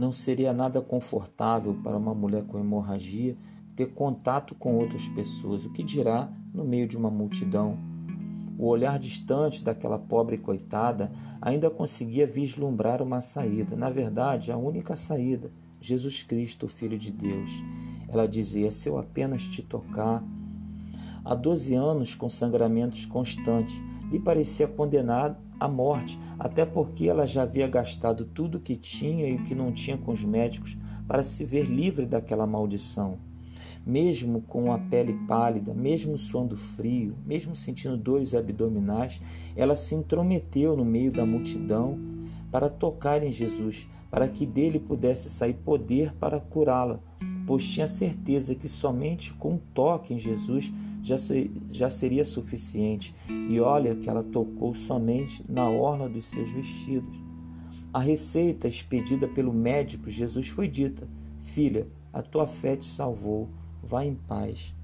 Não 0.00 0.12
seria 0.12 0.50
nada 0.50 0.80
confortável 0.80 1.74
para 1.74 1.98
uma 1.98 2.14
mulher 2.14 2.42
com 2.44 2.58
hemorragia 2.58 3.36
ter 3.76 3.88
contato 3.88 4.54
com 4.54 4.76
outras 4.76 5.06
pessoas, 5.10 5.66
o 5.66 5.70
que 5.70 5.82
dirá 5.82 6.32
no 6.54 6.64
meio 6.64 6.88
de 6.88 6.96
uma 6.96 7.10
multidão. 7.10 7.78
O 8.58 8.66
olhar 8.66 8.98
distante 8.98 9.62
daquela 9.62 9.98
pobre 9.98 10.38
coitada 10.38 11.12
ainda 11.38 11.68
conseguia 11.68 12.26
vislumbrar 12.26 13.02
uma 13.02 13.20
saída, 13.20 13.76
na 13.76 13.90
verdade, 13.90 14.50
a 14.50 14.56
única 14.56 14.96
saída, 14.96 15.52
Jesus 15.82 16.22
Cristo, 16.22 16.66
Filho 16.66 16.98
de 16.98 17.12
Deus. 17.12 17.50
Ela 18.08 18.26
dizia: 18.26 18.70
Se 18.70 18.88
eu 18.88 18.96
apenas 18.96 19.42
te 19.42 19.62
tocar. 19.62 20.24
Há 21.24 21.34
doze 21.34 21.74
anos 21.74 22.14
com 22.14 22.28
sangramentos 22.28 23.04
constantes, 23.04 23.80
lhe 24.10 24.18
parecia 24.18 24.66
condenada 24.66 25.38
à 25.58 25.68
morte, 25.68 26.18
até 26.38 26.64
porque 26.64 27.08
ela 27.08 27.26
já 27.26 27.42
havia 27.42 27.68
gastado 27.68 28.24
tudo 28.24 28.58
o 28.58 28.60
que 28.60 28.74
tinha 28.74 29.28
e 29.28 29.36
o 29.36 29.44
que 29.44 29.54
não 29.54 29.72
tinha 29.72 29.98
com 29.98 30.12
os 30.12 30.24
médicos 30.24 30.76
para 31.06 31.22
se 31.22 31.44
ver 31.44 31.66
livre 31.66 32.06
daquela 32.06 32.46
maldição. 32.46 33.18
Mesmo 33.86 34.42
com 34.42 34.72
a 34.72 34.78
pele 34.78 35.14
pálida, 35.26 35.74
mesmo 35.74 36.16
suando 36.18 36.56
frio, 36.56 37.16
mesmo 37.26 37.54
sentindo 37.54 37.96
dores 37.96 38.34
abdominais, 38.34 39.20
ela 39.56 39.74
se 39.74 39.94
intrometeu 39.94 40.76
no 40.76 40.84
meio 40.84 41.10
da 41.10 41.24
multidão 41.26 41.98
para 42.50 42.68
tocar 42.68 43.22
em 43.22 43.32
Jesus, 43.32 43.88
para 44.10 44.28
que 44.28 44.44
dele 44.44 44.78
pudesse 44.78 45.30
sair 45.30 45.54
poder 45.54 46.12
para 46.14 46.40
curá-la, 46.40 47.00
pois 47.46 47.68
tinha 47.68 47.86
certeza 47.86 48.54
que 48.54 48.68
somente 48.68 49.32
com 49.34 49.52
um 49.52 49.58
toque 49.72 50.12
em 50.14 50.18
Jesus 50.18 50.72
já, 51.02 51.16
já 51.70 51.90
seria 51.90 52.24
suficiente. 52.24 53.14
E 53.28 53.60
olha 53.60 53.94
que 53.94 54.08
ela 54.08 54.22
tocou 54.22 54.74
somente 54.74 55.42
na 55.48 55.68
orla 55.68 56.08
dos 56.08 56.26
seus 56.26 56.50
vestidos. 56.50 57.16
A 57.92 57.98
receita 57.98 58.68
expedida 58.68 59.26
pelo 59.26 59.52
médico 59.52 60.10
Jesus 60.10 60.48
foi 60.48 60.68
dita: 60.68 61.08
Filha, 61.40 61.88
a 62.12 62.22
tua 62.22 62.46
fé 62.46 62.76
te 62.76 62.84
salvou 62.84 63.48
vá 63.82 64.04
em 64.04 64.14
paz. 64.14 64.74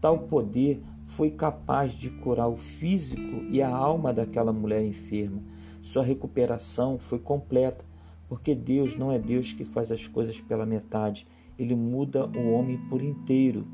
Tal 0.00 0.18
poder 0.20 0.82
foi 1.06 1.30
capaz 1.30 1.92
de 1.92 2.10
curar 2.10 2.48
o 2.48 2.56
físico 2.56 3.44
e 3.50 3.62
a 3.62 3.68
alma 3.68 4.12
daquela 4.12 4.52
mulher 4.52 4.84
enferma. 4.84 5.42
Sua 5.80 6.02
recuperação 6.02 6.98
foi 6.98 7.18
completa, 7.18 7.84
porque 8.28 8.54
Deus 8.54 8.96
não 8.96 9.10
é 9.10 9.18
Deus 9.18 9.52
que 9.52 9.64
faz 9.64 9.90
as 9.90 10.06
coisas 10.06 10.40
pela 10.40 10.66
metade, 10.66 11.26
ele 11.58 11.74
muda 11.74 12.26
o 12.26 12.52
homem 12.52 12.78
por 12.88 13.02
inteiro. 13.02 13.66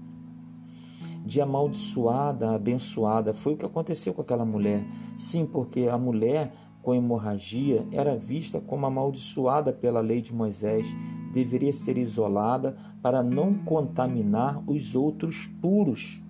De 1.24 1.40
amaldiçoada 1.40 2.50
a 2.50 2.54
abençoada 2.56 3.32
foi 3.32 3.54
o 3.54 3.56
que 3.56 3.64
aconteceu 3.64 4.12
com 4.12 4.20
aquela 4.20 4.44
mulher. 4.44 4.84
Sim, 5.16 5.46
porque 5.46 5.88
a 5.88 5.96
mulher 5.96 6.52
com 6.82 6.94
hemorragia 6.94 7.86
era 7.90 8.14
vista 8.14 8.60
como 8.60 8.84
amaldiçoada 8.84 9.72
pela 9.72 10.00
lei 10.00 10.20
de 10.20 10.34
Moisés, 10.34 10.86
deveria 11.32 11.72
ser 11.72 11.96
isolada 11.96 12.76
para 13.00 13.22
não 13.22 13.54
contaminar 13.54 14.62
os 14.66 14.94
outros 14.94 15.46
puros. 15.62 16.22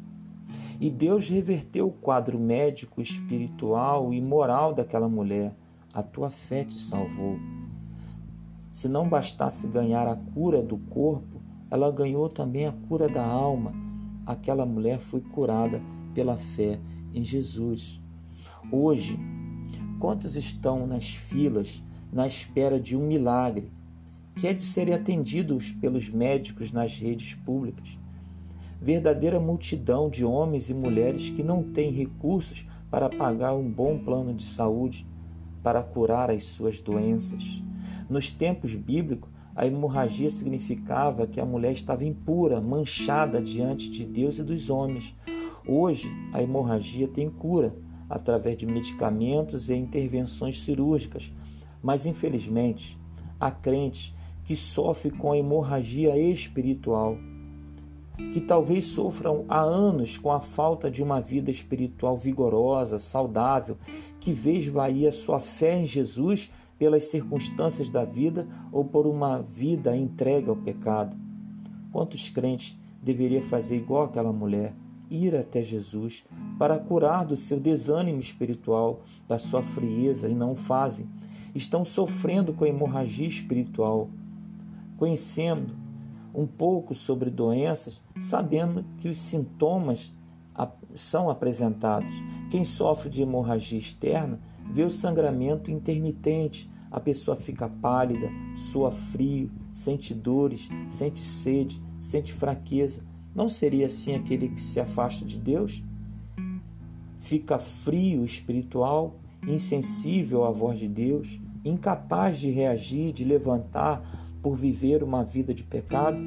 E 0.80 0.88
Deus 0.88 1.28
reverteu 1.28 1.88
o 1.88 1.92
quadro 1.92 2.38
médico, 2.38 3.00
espiritual 3.00 4.14
e 4.14 4.20
moral 4.20 4.72
daquela 4.72 5.08
mulher. 5.08 5.56
A 5.92 6.04
tua 6.04 6.30
fé 6.30 6.62
te 6.62 6.78
salvou. 6.78 7.36
Se 8.70 8.88
não 8.88 9.08
bastasse 9.08 9.66
ganhar 9.66 10.06
a 10.06 10.14
cura 10.14 10.62
do 10.62 10.78
corpo, 10.78 11.42
ela 11.68 11.90
ganhou 11.90 12.28
também 12.28 12.66
a 12.66 12.72
cura 12.72 13.08
da 13.08 13.24
alma. 13.24 13.72
Aquela 14.26 14.64
mulher 14.64 14.98
foi 14.98 15.20
curada 15.20 15.80
pela 16.14 16.36
fé 16.36 16.80
em 17.12 17.22
Jesus. 17.24 18.02
Hoje, 18.70 19.18
Quantos 20.04 20.36
estão 20.36 20.86
nas 20.86 21.14
filas 21.14 21.82
na 22.12 22.26
espera 22.26 22.78
de 22.78 22.94
um 22.94 23.06
milagre, 23.06 23.72
que 24.36 24.46
é 24.46 24.52
de 24.52 24.60
serem 24.60 24.92
atendidos 24.92 25.72
pelos 25.72 26.10
médicos 26.10 26.72
nas 26.72 26.98
redes 26.98 27.34
públicas? 27.36 27.98
Verdadeira 28.78 29.40
multidão 29.40 30.10
de 30.10 30.22
homens 30.22 30.68
e 30.68 30.74
mulheres 30.74 31.30
que 31.30 31.42
não 31.42 31.62
têm 31.62 31.90
recursos 31.90 32.68
para 32.90 33.08
pagar 33.08 33.54
um 33.54 33.66
bom 33.66 33.98
plano 33.98 34.34
de 34.34 34.44
saúde 34.44 35.06
para 35.62 35.82
curar 35.82 36.30
as 36.30 36.44
suas 36.44 36.82
doenças. 36.82 37.62
Nos 38.06 38.30
tempos 38.30 38.76
bíblicos, 38.76 39.30
a 39.54 39.66
hemorragia 39.66 40.30
significava 40.30 41.26
que 41.26 41.40
a 41.40 41.44
mulher 41.46 41.72
estava 41.72 42.04
impura, 42.04 42.60
manchada 42.60 43.40
diante 43.40 43.88
de 43.88 44.04
Deus 44.04 44.38
e 44.38 44.42
dos 44.42 44.68
homens. 44.68 45.14
Hoje, 45.66 46.10
a 46.32 46.42
hemorragia 46.42 47.06
tem 47.06 47.30
cura 47.30 47.74
através 48.10 48.56
de 48.56 48.66
medicamentos 48.66 49.70
e 49.70 49.74
intervenções 49.74 50.60
cirúrgicas, 50.60 51.32
mas 51.82 52.04
infelizmente 52.04 52.98
há 53.38 53.50
crentes 53.50 54.14
que 54.44 54.56
sofrem 54.56 55.14
com 55.14 55.32
a 55.32 55.38
hemorragia 55.38 56.16
espiritual, 56.18 57.16
que 58.32 58.40
talvez 58.40 58.84
sofram 58.86 59.44
há 59.48 59.60
anos 59.60 60.18
com 60.18 60.30
a 60.30 60.40
falta 60.40 60.90
de 60.90 61.02
uma 61.02 61.20
vida 61.20 61.50
espiritual 61.50 62.16
vigorosa, 62.16 62.98
saudável, 62.98 63.76
que 64.20 64.32
vê 64.32 64.52
esvair 64.52 65.08
a 65.08 65.12
sua 65.12 65.38
fé 65.38 65.78
em 65.78 65.86
Jesus 65.86 66.50
pelas 66.78 67.04
circunstâncias 67.04 67.88
da 67.88 68.04
vida 68.04 68.46
ou 68.72 68.84
por 68.84 69.06
uma 69.06 69.40
vida 69.40 69.96
entregue 69.96 70.48
ao 70.48 70.56
pecado. 70.56 71.16
Quantos 71.92 72.28
crentes 72.28 72.76
deveria 73.02 73.42
fazer 73.42 73.76
igual 73.76 74.04
aquela 74.04 74.32
mulher? 74.32 74.74
ir 75.10 75.36
até 75.36 75.62
Jesus 75.62 76.24
para 76.58 76.78
curar 76.78 77.24
do 77.24 77.36
seu 77.36 77.58
desânimo 77.58 78.18
espiritual, 78.18 79.02
da 79.28 79.38
sua 79.38 79.62
frieza 79.62 80.28
e 80.28 80.34
não 80.34 80.52
o 80.52 80.56
fazem. 80.56 81.08
Estão 81.54 81.84
sofrendo 81.84 82.52
com 82.52 82.66
hemorragia 82.66 83.26
espiritual. 83.26 84.08
Conhecendo 84.96 85.74
um 86.34 86.46
pouco 86.46 86.94
sobre 86.94 87.30
doenças, 87.30 88.02
sabendo 88.20 88.84
que 88.98 89.08
os 89.08 89.18
sintomas 89.18 90.12
são 90.92 91.28
apresentados. 91.28 92.14
Quem 92.50 92.64
sofre 92.64 93.10
de 93.10 93.22
hemorragia 93.22 93.78
externa 93.78 94.40
vê 94.74 94.82
o 94.82 94.90
sangramento 94.90 95.70
intermitente, 95.70 96.70
a 96.90 97.00
pessoa 97.00 97.36
fica 97.36 97.68
pálida, 97.68 98.28
sua 98.54 98.90
frio, 98.90 99.50
sente 99.72 100.12
dores, 100.12 100.68
sente 100.88 101.20
sede, 101.20 101.82
sente 101.98 102.32
fraqueza 102.32 103.02
não 103.34 103.48
seria 103.48 103.86
assim 103.86 104.14
aquele 104.14 104.48
que 104.48 104.60
se 104.60 104.78
afasta 104.78 105.24
de 105.24 105.38
Deus? 105.38 105.82
Fica 107.18 107.58
frio 107.58 108.24
espiritual, 108.24 109.16
insensível 109.46 110.44
à 110.44 110.50
voz 110.50 110.78
de 110.78 110.86
Deus, 110.86 111.40
incapaz 111.64 112.38
de 112.38 112.50
reagir, 112.50 113.12
de 113.12 113.24
levantar 113.24 114.38
por 114.40 114.54
viver 114.54 115.02
uma 115.02 115.24
vida 115.24 115.52
de 115.52 115.64
pecado? 115.64 116.22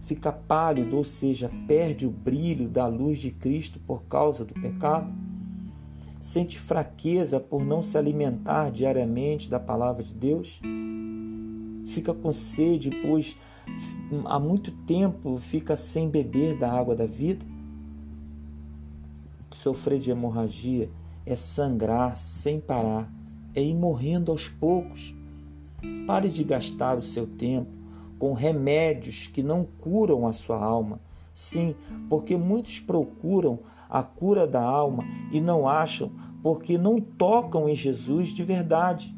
Fica 0.00 0.32
pálido, 0.32 0.96
ou 0.96 1.04
seja, 1.04 1.50
perde 1.66 2.06
o 2.06 2.10
brilho 2.10 2.68
da 2.68 2.86
luz 2.86 3.18
de 3.18 3.30
Cristo 3.30 3.78
por 3.80 4.04
causa 4.04 4.44
do 4.44 4.54
pecado? 4.54 5.12
Sente 6.22 6.56
fraqueza 6.56 7.40
por 7.40 7.64
não 7.64 7.82
se 7.82 7.98
alimentar 7.98 8.70
diariamente 8.70 9.50
da 9.50 9.58
palavra 9.58 10.04
de 10.04 10.14
Deus? 10.14 10.60
Fica 11.84 12.14
com 12.14 12.32
sede, 12.32 12.92
pois 13.02 13.36
há 14.26 14.38
muito 14.38 14.70
tempo 14.70 15.36
fica 15.36 15.74
sem 15.74 16.08
beber 16.08 16.56
da 16.56 16.70
água 16.70 16.94
da 16.94 17.06
vida? 17.06 17.44
Sofrer 19.50 19.98
de 19.98 20.12
hemorragia 20.12 20.88
é 21.26 21.34
sangrar 21.34 22.16
sem 22.16 22.60
parar, 22.60 23.12
é 23.52 23.60
ir 23.60 23.74
morrendo 23.74 24.30
aos 24.30 24.48
poucos. 24.48 25.12
Pare 26.06 26.28
de 26.28 26.44
gastar 26.44 26.96
o 26.96 27.02
seu 27.02 27.26
tempo 27.26 27.72
com 28.20 28.32
remédios 28.32 29.26
que 29.26 29.42
não 29.42 29.66
curam 29.80 30.28
a 30.28 30.32
sua 30.32 30.64
alma. 30.64 31.00
Sim, 31.34 31.74
porque 32.08 32.36
muitos 32.36 32.78
procuram 32.78 33.58
a 33.92 34.02
cura 34.02 34.46
da 34.46 34.62
alma 34.62 35.04
e 35.30 35.40
não 35.40 35.68
acham 35.68 36.10
porque 36.42 36.76
não 36.76 37.00
tocam 37.00 37.68
em 37.68 37.76
Jesus 37.76 38.30
de 38.30 38.42
verdade. 38.42 39.14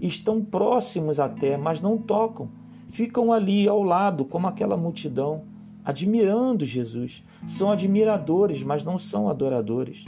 Estão 0.00 0.44
próximos 0.44 1.18
até, 1.18 1.56
mas 1.56 1.80
não 1.80 1.96
tocam 1.96 2.50
ficam 2.88 3.32
ali 3.32 3.68
ao 3.68 3.82
lado, 3.82 4.24
como 4.24 4.46
aquela 4.46 4.76
multidão, 4.76 5.42
admirando 5.84 6.64
Jesus. 6.64 7.24
São 7.46 7.70
admiradores, 7.70 8.62
mas 8.62 8.84
não 8.84 8.98
são 8.98 9.28
adoradores. 9.28 10.04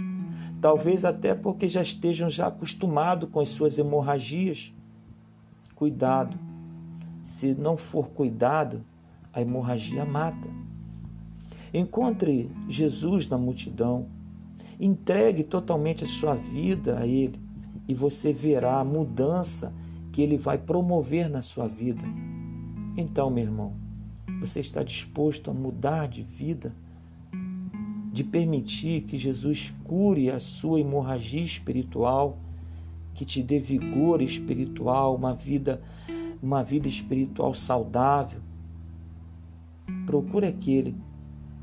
Talvez 0.60 1.04
até 1.04 1.34
porque 1.34 1.69
já 1.69 1.82
estejam 1.82 2.28
já 2.28 2.46
acostumados 2.48 3.28
com 3.31 3.40
as 3.40 3.50
suas 3.50 3.78
hemorragias. 3.78 4.75
Cuidado. 5.75 6.38
Se 7.22 7.54
não 7.54 7.76
for 7.76 8.08
cuidado, 8.08 8.82
a 9.32 9.42
hemorragia 9.42 10.04
mata. 10.04 10.48
Encontre 11.72 12.50
Jesus 12.66 13.28
na 13.28 13.37
multidão. 13.37 14.06
Entregue 14.78 15.42
totalmente 15.42 16.04
a 16.04 16.06
sua 16.06 16.34
vida 16.34 17.00
a 17.00 17.06
Ele 17.06 17.40
e 17.88 17.94
você 17.94 18.32
verá 18.32 18.78
a 18.78 18.84
mudança 18.84 19.75
que 20.12 20.22
Ele 20.22 20.36
vai 20.36 20.58
promover 20.58 21.28
na 21.28 21.42
sua 21.42 21.66
vida. 21.66 22.02
Então, 22.96 23.30
meu 23.30 23.44
irmão, 23.44 23.75
você 24.40 24.60
está 24.60 24.82
disposto 24.82 25.50
a 25.50 25.54
mudar 25.54 26.06
de 26.06 26.22
vida? 26.22 26.75
De 28.12 28.22
permitir 28.22 29.02
que 29.02 29.16
Jesus 29.16 29.72
cure 29.84 30.30
a 30.30 30.40
sua 30.40 30.80
hemorragia 30.80 31.42
espiritual, 31.42 32.38
que 33.14 33.25
te 33.25 33.42
dê 33.42 33.58
vigor 33.58 34.22
espiritual, 34.22 35.14
uma 35.14 35.34
vida 35.34 35.80
uma 36.42 36.62
vida 36.62 36.86
espiritual 36.86 37.52
saudável, 37.52 38.40
procure 40.06 40.46
aquele 40.46 40.94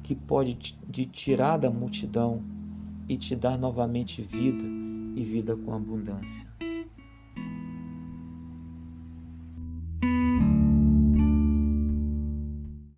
que 0.04 0.14
pode 0.14 0.54
te 0.56 1.06
tirar 1.06 1.58
da 1.58 1.70
multidão 1.70 2.44
e 3.08 3.18
te 3.18 3.36
dar 3.36 3.58
novamente 3.58 4.22
vida 4.22 4.64
e 5.16 5.24
vida 5.24 5.56
com 5.56 5.74
abundância. 5.74 6.48